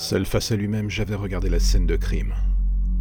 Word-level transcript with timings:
Seul 0.00 0.24
face 0.24 0.50
à 0.50 0.56
lui-même, 0.56 0.88
j'avais 0.88 1.14
regardé 1.14 1.50
la 1.50 1.60
scène 1.60 1.86
de 1.86 1.94
crime. 1.94 2.32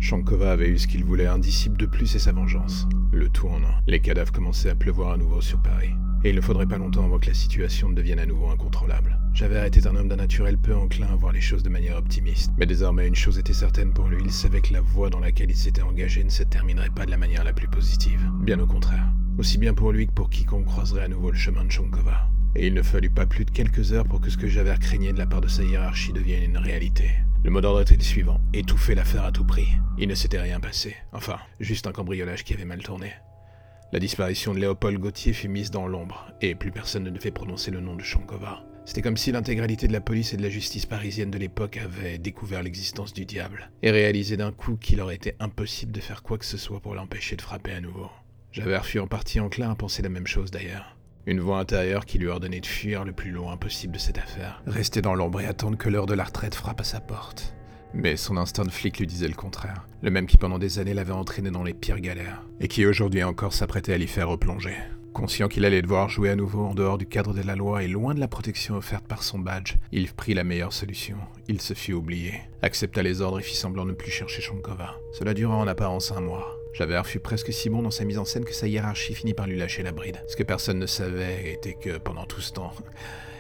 Shankova 0.02 0.52
avait 0.52 0.68
eu 0.68 0.78
ce 0.78 0.86
qu'il 0.86 1.06
voulait, 1.06 1.28
un 1.28 1.40
disciple 1.40 1.78
de 1.78 1.86
plus 1.86 2.14
et 2.14 2.20
sa 2.20 2.34
vengeance. 2.34 2.90
Le 3.14 3.30
tournant. 3.30 3.74
Les 3.88 4.02
cadavres 4.02 4.34
commençaient 4.34 4.70
à 4.70 4.76
pleuvoir 4.76 5.14
à 5.14 5.18
nouveau 5.18 5.40
sur 5.40 5.62
Paris. 5.62 5.92
Et 6.26 6.32
il 6.32 6.36
ne 6.36 6.42
faudrait 6.42 6.66
pas 6.66 6.78
longtemps 6.78 7.06
avant 7.06 7.18
que 7.18 7.28
la 7.28 7.34
situation 7.34 7.88
ne 7.88 7.96
devienne 7.96 8.20
à 8.20 8.26
nouveau 8.26 8.50
incontrôlable. 8.50 9.18
J'avais 9.34 9.58
arrêté 9.58 9.88
un 9.88 9.96
homme 9.96 10.10
d'un 10.10 10.18
naturel 10.18 10.58
peu 10.58 10.76
enclin 10.76 11.08
à 11.08 11.16
voir 11.16 11.32
les 11.32 11.40
choses 11.40 11.64
de 11.64 11.70
manière 11.70 11.96
optimiste. 11.96 12.52
Mais 12.58 12.66
désormais, 12.66 13.08
une 13.08 13.16
chose 13.16 13.40
était 13.40 13.54
certaine 13.54 13.94
pour 13.94 14.10
lui, 14.10 14.22
il 14.22 14.32
savait 14.32 14.60
que 14.60 14.74
la 14.74 14.82
voie 14.82 15.10
dans 15.10 15.22
laquelle 15.22 15.52
il 15.52 15.56
s'était 15.56 15.82
engagé 15.82 16.22
ne 16.26 16.30
se 16.30 16.44
terminerait 16.44 16.90
pas 16.90 17.06
de 17.06 17.12
la 17.12 17.18
manière 17.18 17.46
la 17.46 17.54
plus 17.54 17.70
positive. 17.70 18.30
Bien 18.42 18.60
au 18.60 18.68
contraire. 18.68 19.06
Aussi 19.38 19.58
bien 19.58 19.74
pour 19.74 19.94
lui 19.94 20.06
que 20.08 20.12
pour 20.12 20.30
quiconque 20.30 20.66
croiserait 20.66 21.06
à 21.06 21.08
nouveau 21.08 21.32
le 21.32 21.38
chemin 21.38 21.64
de 21.64 21.72
Shankova. 21.72 22.28
Et 22.56 22.68
il 22.68 22.74
ne 22.74 22.82
fallut 22.82 23.10
pas 23.10 23.26
plus 23.26 23.46
de 23.46 23.52
quelques 23.52 23.94
heures 23.94 24.08
pour 24.08 24.22
que 24.22 24.30
ce 24.30 24.38
que 24.38 24.48
j'avais 24.48 24.76
craigné 24.78 25.14
de 25.14 25.18
la 25.18 25.28
part 25.28 25.42
de 25.42 25.48
sa 25.48 25.64
hiérarchie 25.64 26.14
devienne 26.14 26.44
une 26.44 26.58
réalité. 26.58 27.12
Le 27.44 27.52
mot 27.52 27.62
d'ordre 27.62 27.82
était 27.82 27.96
le 27.96 28.02
suivant, 28.02 28.42
étouffer 28.54 28.96
l'affaire 28.96 29.24
à 29.24 29.32
tout 29.32 29.46
prix. 29.46 29.68
Il 29.98 30.10
ne 30.10 30.16
s'était 30.16 30.42
rien 30.42 30.60
passé. 30.60 30.96
Enfin, 31.14 31.38
juste 31.60 31.88
un 31.88 31.92
cambriolage 31.92 32.44
qui 32.44 32.54
avait 32.54 32.66
mal 32.66 32.84
tourné. 32.84 33.14
La 33.92 34.00
disparition 34.00 34.54
de 34.54 34.60
Léopold 34.60 35.00
Gauthier 35.00 35.34
fut 35.34 35.48
mise 35.48 35.72
dans 35.72 35.88
l'ombre, 35.88 36.32
et 36.42 36.54
plus 36.54 36.72
personne 36.72 37.04
ne 37.04 37.10
devait 37.10 37.32
prononcer 37.32 37.72
le 37.72 37.80
nom 37.80 37.96
de 37.96 38.04
Shankova. 38.04 38.64
C'était 38.86 39.02
comme 39.02 39.18
si 39.18 39.32
l'intégralité 39.32 39.88
de 39.88 39.94
la 39.94 40.02
police 40.02 40.34
et 40.34 40.38
de 40.38 40.42
la 40.42 40.50
justice 40.50 40.86
parisienne 40.86 41.32
de 41.32 41.38
l'époque 41.38 41.78
avait 41.78 42.18
découvert 42.18 42.62
l'existence 42.62 43.14
du 43.14 43.26
diable, 43.26 43.72
et 43.82 43.92
réalisé 43.92 44.36
d'un 44.36 44.52
coup 44.52 44.76
qu'il 44.78 45.00
aurait 45.00 45.16
été 45.16 45.36
impossible 45.40 45.92
de 45.92 46.02
faire 46.02 46.24
quoi 46.24 46.38
que 46.38 46.46
ce 46.46 46.58
soit 46.58 46.82
pour 46.82 46.94
l'empêcher 46.94 47.36
de 47.36 47.42
frapper 47.42 47.72
à 47.72 47.82
nouveau. 47.82 48.10
J'avais 48.52 48.78
refui 48.78 49.00
en 49.00 49.08
partie 49.08 49.40
enclin 49.40 49.72
à 49.72 49.76
penser 49.76 50.02
la 50.02 50.10
même 50.10 50.28
chose 50.28 50.52
d'ailleurs. 50.52 50.99
Une 51.26 51.40
voix 51.40 51.60
intérieure 51.60 52.06
qui 52.06 52.18
lui 52.18 52.28
ordonnait 52.28 52.62
de 52.62 52.66
fuir 52.66 53.04
le 53.04 53.12
plus 53.12 53.32
loin 53.32 53.58
possible 53.58 53.94
de 53.94 54.00
cette 54.00 54.18
affaire, 54.18 54.62
rester 54.66 55.02
dans 55.02 55.16
l'ombre 55.16 55.42
et 55.42 55.46
attendre 55.46 55.78
que 55.78 55.90
l'heure 55.90 56.06
de 56.06 56.14
la 56.14 56.24
retraite 56.24 56.56
frappe 56.56 56.82
à 56.82 56.86
sa 56.86 57.00
porte. 57.00 57.54
Mais 57.94 58.18
son 58.18 58.38
instinct 58.38 58.66
de 58.66 58.72
flic 58.72 59.00
lui 59.00 59.08
disait 59.08 59.28
le 59.28 59.34
contraire. 59.34 59.88
Le 60.02 60.12
même 60.12 60.28
qui 60.28 60.38
pendant 60.38 60.60
des 60.60 60.80
années 60.80 60.94
l'avait 60.94 61.12
entraîné 61.12 61.52
dans 61.52 61.64
les 61.64 61.74
pires 61.74 62.00
galères. 62.00 62.44
Et 62.60 62.68
qui 62.68 62.86
aujourd'hui 62.86 63.24
encore 63.24 63.54
s'apprêtait 63.54 63.94
à 63.94 63.98
l'y 63.98 64.08
faire 64.08 64.30
replonger. 64.30 64.76
Conscient 65.14 65.48
qu'il 65.48 65.66
allait 65.66 65.82
devoir 65.82 66.08
jouer 66.08 66.30
à 66.30 66.36
nouveau 66.36 66.66
en 66.66 66.76
dehors 66.76 67.00
du 67.00 67.08
cadre 67.08 67.34
de 67.34 67.42
la 67.42 67.56
loi 67.56 67.84
et 67.84 67.88
loin 67.88 68.14
de 68.14 68.20
la 68.20 68.28
protection 68.28 68.76
offerte 68.76 69.08
par 69.08 69.24
son 69.24 69.40
badge, 69.40 69.76
il 69.92 70.08
prit 70.14 70.36
la 70.36 70.44
meilleure 70.44 70.72
solution. 70.72 71.18
Il 71.48 71.62
se 71.62 71.74
fit 71.74 71.94
oublier, 71.94 72.34
accepta 72.62 73.02
les 73.02 73.22
ordres 73.22 73.40
et 73.40 73.44
fit 73.44 73.56
semblant 73.56 73.86
ne 73.86 73.94
plus 73.94 74.12
chercher 74.12 74.42
Shankova. 74.42 74.96
Cela 75.18 75.34
dura 75.34 75.56
en 75.56 75.68
apparence 75.68 76.12
un 76.12 76.22
mois. 76.22 76.59
Javert 76.74 77.08
fut 77.08 77.20
presque 77.20 77.52
si 77.52 77.70
bon 77.70 77.82
dans 77.82 77.92
sa 77.92 78.06
mise 78.06 78.18
en 78.18 78.26
scène 78.26 78.46
que 78.46 78.54
sa 78.54 78.68
hiérarchie 78.68 79.16
finit 79.16 79.34
par 79.34 79.48
lui 79.48 79.58
lâcher 79.58 79.84
la 79.84 79.92
bride. 79.92 80.24
Ce 80.28 80.36
que 80.36 80.44
personne 80.44 80.80
ne 80.80 80.86
savait 80.86 81.54
était 81.54 81.74
que 81.74 81.98
pendant 81.98 82.26
tout 82.26 82.42
ce 82.42 82.54
temps, 82.54 82.74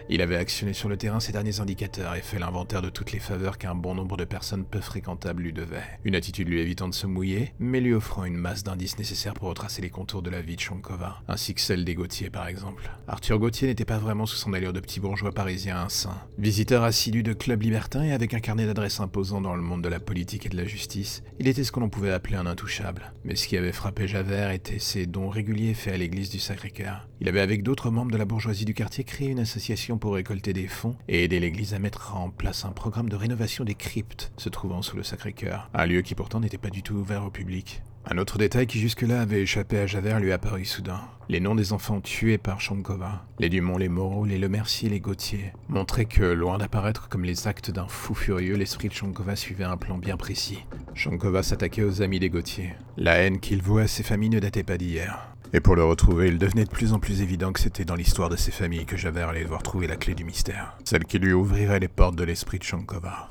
il 0.09 0.21
avait 0.21 0.37
actionné 0.37 0.73
sur 0.73 0.89
le 0.89 0.97
terrain 0.97 1.19
ses 1.19 1.31
derniers 1.31 1.59
indicateurs 1.59 2.15
et 2.15 2.21
fait 2.21 2.39
l'inventaire 2.39 2.81
de 2.81 2.89
toutes 2.89 3.11
les 3.11 3.19
faveurs 3.19 3.57
qu'un 3.59 3.75
bon 3.75 3.93
nombre 3.93 4.17
de 4.17 4.25
personnes 4.25 4.65
peu 4.65 4.79
fréquentables 4.79 5.43
lui 5.43 5.53
devaient. 5.53 5.83
Une 6.03 6.15
attitude 6.15 6.49
lui 6.49 6.59
évitant 6.59 6.87
de 6.87 6.95
se 6.95 7.05
mouiller, 7.05 7.53
mais 7.59 7.79
lui 7.79 7.93
offrant 7.93 8.25
une 8.25 8.35
masse 8.35 8.63
d'indices 8.63 8.97
nécessaires 8.97 9.35
pour 9.35 9.49
retracer 9.49 9.83
les 9.83 9.91
contours 9.91 10.23
de 10.23 10.31
la 10.31 10.41
vie 10.41 10.55
de 10.55 10.61
Shankova, 10.61 11.21
ainsi 11.27 11.53
que 11.53 11.61
celle 11.61 11.85
des 11.85 11.93
Gauthier 11.93 12.31
par 12.31 12.47
exemple. 12.47 12.89
Arthur 13.07 13.37
Gauthier 13.37 13.67
n'était 13.67 13.85
pas 13.85 13.99
vraiment 13.99 14.25
sous 14.25 14.37
son 14.37 14.53
allure 14.53 14.73
de 14.73 14.79
petit 14.79 14.99
bourgeois 14.99 15.31
parisien 15.31 15.87
saint. 15.89 16.17
Visiteur 16.39 16.83
assidu 16.83 17.21
de 17.21 17.33
clubs 17.33 17.61
libertins 17.61 18.03
et 18.03 18.13
avec 18.13 18.33
un 18.33 18.39
carnet 18.39 18.65
d'adresses 18.65 18.99
imposant 18.99 19.41
dans 19.41 19.55
le 19.55 19.61
monde 19.61 19.83
de 19.83 19.89
la 19.89 19.99
politique 19.99 20.47
et 20.47 20.49
de 20.49 20.57
la 20.57 20.65
justice, 20.65 21.21
il 21.39 21.47
était 21.47 21.63
ce 21.63 21.71
que 21.71 21.79
l'on 21.79 21.89
pouvait 21.89 22.11
appeler 22.11 22.35
un 22.35 22.47
intouchable. 22.47 23.13
Mais 23.25 23.35
ce 23.35 23.47
qui 23.47 23.57
avait 23.57 23.71
frappé 23.71 24.07
Javert 24.07 24.49
était 24.49 24.79
ses 24.79 25.05
dons 25.05 25.29
réguliers 25.29 25.75
faits 25.75 25.93
à 25.93 25.97
l'église 25.97 26.31
du 26.31 26.39
Sacré-Cœur. 26.39 27.07
Il 27.21 27.29
avait 27.29 27.41
avec 27.41 27.61
d'autres 27.61 27.91
membres 27.91 28.11
de 28.11 28.17
la 28.17 28.25
bourgeoisie 28.25 28.65
du 28.65 28.73
quartier 28.73 29.03
créé 29.03 29.27
une 29.27 29.39
association 29.39 29.98
pour 29.99 30.15
récolter 30.15 30.53
des 30.53 30.67
fonds 30.67 30.95
et 31.07 31.23
aider 31.23 31.39
l'Église 31.39 31.73
à 31.73 31.79
mettre 31.79 32.15
en 32.15 32.29
place 32.29 32.65
un 32.65 32.71
programme 32.71 33.09
de 33.09 33.15
rénovation 33.15 33.63
des 33.63 33.75
cryptes 33.75 34.31
se 34.37 34.49
trouvant 34.49 34.81
sous 34.81 34.97
le 34.97 35.03
Sacré-Cœur, 35.03 35.69
un 35.73 35.85
lieu 35.85 36.01
qui 36.01 36.15
pourtant 36.15 36.39
n'était 36.39 36.57
pas 36.57 36.69
du 36.69 36.81
tout 36.81 36.95
ouvert 36.95 37.25
au 37.25 37.29
public. 37.29 37.83
Un 38.05 38.17
autre 38.17 38.37
détail 38.37 38.65
qui 38.65 38.79
jusque-là 38.79 39.21
avait 39.21 39.41
échappé 39.41 39.77
à 39.77 39.85
Javert 39.85 40.19
lui 40.19 40.31
apparut 40.31 40.65
soudain. 40.65 41.01
Les 41.27 41.39
noms 41.39 41.53
des 41.53 41.73
enfants 41.73 42.01
tués 42.01 42.39
par 42.39 42.59
Shankova, 42.59 43.25
les 43.37 43.49
Dumont, 43.49 43.77
les 43.77 43.89
Moreau, 43.89 44.25
les 44.25 44.39
Lemercier, 44.39 44.89
les 44.89 44.99
Gauthier, 44.99 45.53
montraient 45.67 46.05
que, 46.05 46.23
loin 46.23 46.57
d'apparaître 46.57 47.07
comme 47.09 47.23
les 47.23 47.47
actes 47.47 47.69
d'un 47.69 47.87
fou 47.87 48.15
furieux, 48.15 48.55
l'esprit 48.55 48.87
de 48.87 48.93
Shankova 48.93 49.35
suivait 49.35 49.65
un 49.65 49.77
plan 49.77 49.97
bien 49.97 50.17
précis. 50.17 50.65
Shankova 50.95 51.43
s'attaquait 51.43 51.83
aux 51.83 52.01
amis 52.01 52.19
des 52.19 52.29
Gauthier. 52.29 52.73
La 52.97 53.17
haine 53.17 53.39
qu'il 53.39 53.61
vouait 53.61 53.83
à 53.83 53.87
ses 53.87 54.03
familles 54.03 54.29
ne 54.29 54.39
datait 54.39 54.63
pas 54.63 54.77
d'hier. 54.77 55.35
Et 55.51 55.61
pour 55.61 55.75
le 55.75 55.83
retrouver, 55.83 56.27
il 56.27 56.37
devenait 56.37 56.65
de 56.65 56.69
plus 56.69 56.93
en 56.93 56.99
plus 56.99 57.21
évident 57.21 57.51
que 57.51 57.59
c'était 57.59 57.85
dans 57.85 57.95
l'histoire 57.95 58.29
de 58.29 58.35
ces 58.35 58.51
familles 58.51 58.85
que 58.85 58.97
Javert 58.97 59.29
allait 59.29 59.43
devoir 59.43 59.63
trouver 59.63 59.87
la 59.87 59.95
clé 59.95 60.13
du 60.13 60.23
mystère. 60.23 60.77
Celle 60.85 61.05
qui 61.05 61.17
lui 61.17 61.33
ouvrirait 61.33 61.79
les 61.79 61.87
portes 61.87 62.15
de 62.15 62.23
l'esprit 62.23 62.59
de 62.59 62.63
Shankova. 62.63 63.29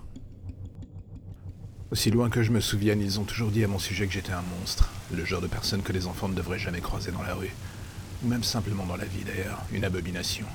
Aussi 1.92 2.10
loin 2.10 2.28
que 2.28 2.42
je 2.42 2.50
me 2.50 2.60
souvienne, 2.60 3.00
ils 3.00 3.20
ont 3.20 3.24
toujours 3.24 3.52
dit 3.52 3.62
à 3.62 3.68
mon 3.68 3.78
sujet 3.78 4.08
que 4.08 4.12
j'étais 4.12 4.32
un 4.32 4.42
monstre, 4.58 4.90
le 5.14 5.24
genre 5.24 5.40
de 5.40 5.46
personne 5.46 5.82
que 5.82 5.92
les 5.92 6.08
enfants 6.08 6.28
ne 6.28 6.34
devraient 6.34 6.58
jamais 6.58 6.80
croiser 6.80 7.12
dans 7.12 7.22
la 7.22 7.34
rue, 7.34 7.54
ou 8.24 8.28
même 8.28 8.42
simplement 8.42 8.84
dans 8.84 8.96
la 8.96 9.04
vie 9.04 9.24
d'ailleurs, 9.24 9.64
une 9.72 9.84
abomination. 9.84 10.46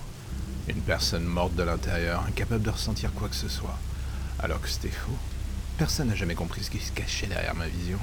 Une 0.68 0.82
personne 0.82 1.24
morte 1.24 1.56
de 1.56 1.64
l'intérieur, 1.64 2.26
incapable 2.28 2.64
de 2.64 2.70
ressentir 2.72 3.14
quoi 3.14 3.30
que 3.30 3.36
ce 3.36 3.50
soit, 3.50 3.80
alors 4.40 4.62
que 4.62 4.70
c'était 4.70 4.90
faux. 4.90 5.18
Personne 5.78 6.10
n'a 6.10 6.16
jamais 6.16 6.36
compris 6.36 6.64
ce 6.66 6.70
qui 6.70 6.80
se 6.80 6.92
cachait 6.92 7.28
derrière 7.28 7.56
ma 7.56 7.68
vision. 7.68 8.00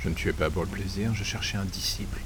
Je 0.00 0.08
ne 0.08 0.14
tuais 0.14 0.32
pas 0.32 0.50
pour 0.50 0.62
le 0.62 0.68
plaisir, 0.68 1.14
je 1.14 1.24
cherchais 1.24 1.56
un 1.56 1.64
disciple, 1.64 2.18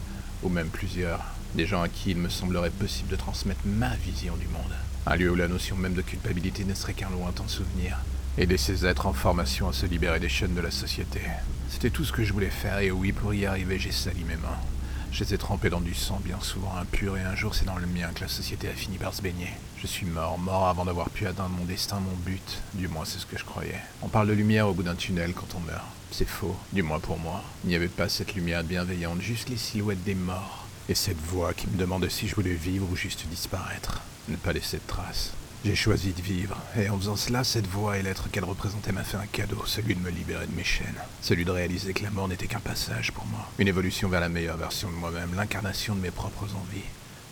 ou 0.43 0.49
même 0.49 0.69
plusieurs, 0.69 1.21
des 1.55 1.67
gens 1.67 1.83
à 1.83 1.89
qui 1.89 2.11
il 2.11 2.17
me 2.17 2.29
semblerait 2.29 2.71
possible 2.71 3.11
de 3.11 3.17
transmettre 3.17 3.61
ma 3.65 3.95
vision 3.97 4.37
du 4.37 4.49
monde. 4.49 4.75
Un 5.07 5.17
lieu 5.17 5.31
où 5.31 5.37
la 5.37 5.49
notion 5.49 5.77
même 5.77 5.95
de 5.95 6.03
culpabilité 6.03 6.65
ne 6.65 6.75
serait 6.75 6.95
qu'un 6.95 7.11
lointain 7.11 7.49
souvenir. 7.49 7.99
Aider 8.39 8.59
ces 8.59 8.85
êtres 8.85 9.07
en 9.07 9.13
formation 9.13 9.69
à 9.69 9.73
se 9.73 9.87
libérer 9.87 10.21
des 10.21 10.29
chaînes 10.29 10.55
de 10.55 10.61
la 10.61 10.71
société. 10.71 11.21
C'était 11.71 11.91
tout 11.91 12.05
ce 12.05 12.13
que 12.13 12.25
je 12.25 12.33
voulais 12.33 12.51
faire 12.51 12.81
et 12.81 12.91
oui, 12.91 13.13
pour 13.13 13.33
y 13.33 13.47
arriver, 13.47 13.79
j'ai 13.79 13.93
sali 13.93 14.25
mes 14.25 14.37
mains. 14.37 14.59
Je 15.17 15.25
les 15.25 15.33
ai 15.33 15.39
dans 15.71 15.81
du 15.81 15.95
sang 15.95 16.21
bien 16.23 16.39
souvent 16.43 16.77
impur 16.77 17.17
et 17.17 17.23
un 17.23 17.35
jour 17.35 17.55
c'est 17.55 17.65
dans 17.65 17.79
le 17.79 17.87
mien 17.87 18.11
que 18.15 18.21
la 18.21 18.29
société 18.29 18.69
a 18.69 18.73
fini 18.73 18.99
par 18.99 19.15
se 19.15 19.23
baigner. 19.23 19.49
Je 19.79 19.87
suis 19.87 20.05
mort, 20.05 20.39
mort 20.39 20.69
avant 20.69 20.85
d'avoir 20.85 21.09
pu 21.09 21.27
atteindre 21.27 21.57
mon 21.59 21.65
destin, 21.65 22.01
mon 22.01 22.15
but. 22.17 22.61
Du 22.75 22.87
moins 22.87 23.07
c'est 23.07 23.19
ce 23.19 23.25
que 23.25 23.39
je 23.39 23.45
croyais. 23.45 23.81
On 24.03 24.09
parle 24.09 24.29
de 24.29 24.35
lumière 24.35 24.69
au 24.69 24.75
bout 24.75 24.83
d'un 24.83 24.95
tunnel 24.95 25.33
quand 25.33 25.55
on 25.57 25.61
meurt. 25.61 25.87
C'est 26.11 26.29
faux, 26.29 26.55
du 26.75 26.83
moins 26.83 27.01
pour 27.01 27.19
moi. 27.19 27.43
Il 27.65 27.71
n'y 27.71 27.77
avait 27.77 27.89
pas 27.89 28.11
cette 28.11 28.35
lumière 28.35 28.63
bienveillante, 28.63 29.23
juste 29.23 29.49
les 29.49 29.57
silhouettes 29.57 30.05
des 30.05 30.15
morts. 30.15 30.67
Et 30.91 30.95
cette 30.95 31.17
voix 31.17 31.55
qui 31.55 31.67
me 31.67 31.79
demandait 31.79 32.11
si 32.11 32.29
je 32.29 32.35
voulais 32.35 32.53
vivre 32.53 32.87
ou 32.93 32.95
juste 32.95 33.25
disparaître. 33.31 34.03
Ne 34.29 34.37
pas 34.37 34.53
laisser 34.53 34.77
de 34.77 34.83
traces. 34.87 35.33
J'ai 35.65 35.75
choisi 35.75 36.13
de 36.13 36.23
vivre, 36.23 36.57
et 36.79 36.89
en 36.89 36.99
faisant 36.99 37.17
cela, 37.17 37.43
cette 37.43 37.67
voix 37.67 37.99
et 37.99 38.03
l'être 38.03 38.31
qu'elle 38.31 38.45
représentait 38.45 38.93
m'a 38.93 39.03
fait 39.03 39.17
un 39.17 39.27
cadeau, 39.27 39.65
celui 39.67 39.97
de 39.97 40.01
me 40.01 40.11
libérer 40.11 40.47
de 40.47 40.55
mes 40.55 40.63
chaînes, 40.63 40.95
celui 41.23 41.45
de 41.45 41.51
réaliser 41.51 41.93
que 41.93 42.05
la 42.05 42.11
mort 42.11 42.29
n'était 42.29 42.47
qu'un 42.47 42.61
passage 42.61 43.11
pour 43.13 43.27
moi, 43.27 43.49
une 43.59 43.67
évolution 43.67 44.09
vers 44.09 44.21
la 44.21 44.29
meilleure 44.29 44.59
version 44.59 44.89
de 44.89 44.95
moi-même, 44.95 45.35
l'incarnation 45.35 45.97
de 45.97 46.01
mes 46.01 46.13
propres 46.13 46.55
envies. 46.55 46.85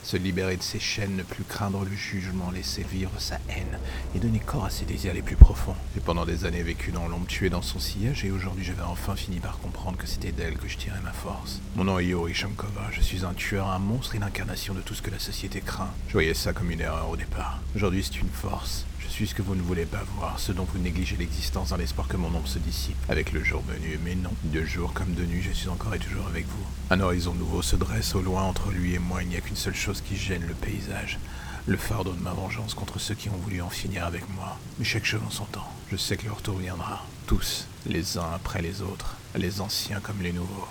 Se 0.04 0.19
libérer 0.19 0.59
de 0.59 0.62
ses 0.62 0.78
chaînes, 0.78 1.16
ne 1.16 1.22
plus 1.22 1.44
craindre 1.44 1.82
le 1.82 1.97
jugement, 1.97 2.50
laisser 2.50 2.82
vivre 2.82 3.10
sa 3.19 3.37
haine 3.48 3.78
et 4.15 4.19
donner 4.19 4.38
corps 4.38 4.66
à 4.66 4.70
ses 4.70 4.84
désirs 4.84 5.15
les 5.15 5.22
plus 5.22 5.34
profonds. 5.34 5.75
J'ai 5.94 6.00
pendant 6.03 6.26
des 6.26 6.44
années 6.44 6.62
vécu 6.62 6.92
dans 6.92 7.09
l'ombre, 7.09 7.26
tué 7.26 7.48
dans 7.48 7.62
son 7.62 7.78
sillage 7.78 8.22
et 8.22 8.31
aujourd'hui 8.31 8.65
j'avais 8.65 8.82
enfin 8.82 9.16
fini 9.16 9.41
par 9.41 9.59
comprendre 9.60 9.97
que 9.97 10.06
c'était 10.06 10.31
d'elle 10.31 10.59
que 10.59 10.69
je 10.69 10.76
tirais 10.76 11.00
ma 11.03 11.12
force. 11.12 11.62
Mon 11.75 11.84
nom 11.84 11.98
est 11.98 12.04
Yuri 12.04 12.34
Shankova, 12.34 12.91
je 12.92 13.00
suis 13.00 13.25
un 13.25 13.32
tueur, 13.32 13.69
un 13.69 13.78
monstre 13.78 14.15
et 14.15 14.19
l'incarnation 14.19 14.75
de 14.75 14.82
tout 14.82 14.94
ce 14.94 15.00
que 15.00 15.10
la 15.10 15.19
société 15.19 15.62
craint. 15.62 15.91
Je 16.09 16.12
voyais 16.12 16.34
ça 16.34 16.53
comme 16.53 16.71
une 16.71 16.82
erreur 16.82 17.09
au 17.09 17.16
départ. 17.16 17.60
Aujourd'hui 17.75 18.04
c'est 18.04 18.21
une 18.21 18.28
force. 18.28 18.84
Je 19.04 19.10
suis 19.10 19.26
ce 19.28 19.34
que 19.34 19.42
vous 19.42 19.54
ne 19.54 19.62
voulez 19.62 19.87
pas 19.87 20.03
voir, 20.16 20.41
ce 20.41 20.50
dont 20.50 20.65
vous 20.65 20.78
négligez 20.78 21.16
l'existence 21.16 21.69
dans 21.69 21.76
l'espoir 21.76 22.09
que 22.09 22.16
mon 22.16 22.28
ombre 22.28 22.48
se 22.48 22.59
dissipe 22.59 22.97
avec 23.09 23.32
le 23.32 23.44
jour 23.44 23.62
venu. 23.62 23.98
Mais 24.04 24.15
non, 24.15 24.32
de 24.44 24.65
jour 24.65 24.92
comme 24.92 25.15
de 25.15 25.25
nuit, 25.25 25.42
je 25.42 25.53
suis 25.53 25.69
encore 25.69 25.94
et 25.94 25.98
toujours 25.98 26.26
avec 26.26 26.47
vous. 26.47 26.65
Un 26.91 27.00
horizon 27.00 27.34
nouveau 27.34 27.62
se 27.62 27.76
dresse 27.76 28.15
au 28.15 28.22
loin 28.22 28.42
entre 28.42 28.70
lui 28.70 28.94
et 28.94 28.98
moi. 28.98 29.22
Il 29.22 29.28
n'y 29.28 29.37
a 29.37 29.41
qu'une 29.41 29.56
seule 29.56 29.75
chose 29.75 30.00
qui 30.00 30.16
gêne 30.16 30.47
le 30.47 30.54
paysage. 30.54 31.19
Le 31.66 31.76
fardeau 31.76 32.12
de 32.12 32.22
ma 32.22 32.32
vengeance 32.32 32.75
contre 32.75 32.98
ceux 32.98 33.15
qui 33.15 33.28
ont 33.28 33.37
voulu 33.37 33.62
en 33.62 33.70
finir 33.70 34.04
avec 34.04 34.28
moi. 34.34 34.59
Mais 34.78 34.84
chaque 34.84 35.04
chose 35.04 35.22
en 35.26 35.31
son 35.31 35.44
temps. 35.44 35.68
Je 35.92 35.97
sais 35.97 36.16
que 36.16 36.27
leur 36.27 36.42
tour 36.42 36.59
viendra. 36.59 37.06
Tous, 37.27 37.66
les 37.86 38.18
uns 38.18 38.33
après 38.34 38.62
les 38.62 38.83
autres, 38.83 39.16
les 39.36 39.60
anciens 39.60 40.01
comme 40.01 40.22
les 40.22 40.33
nouveaux. 40.33 40.68